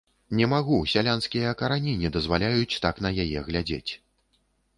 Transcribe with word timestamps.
Не 0.37 0.45
магу, 0.53 0.77
сялянскія 0.93 1.51
карані 1.59 1.93
не 2.01 2.09
дазваляюць 2.15 2.79
так 2.87 2.95
на 3.09 3.13
яе 3.27 3.39
глядзець. 3.53 3.89